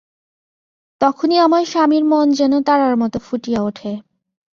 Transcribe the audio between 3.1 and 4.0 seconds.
ফুটিয়া উঠে।